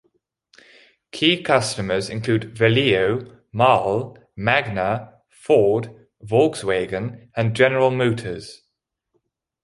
[1.11, 8.63] Key customers include Valeo, Mahle, Magna, Ford, Volkswagen and General Motors.